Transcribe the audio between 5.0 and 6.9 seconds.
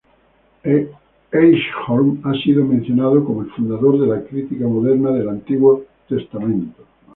del Antiguo Testamento".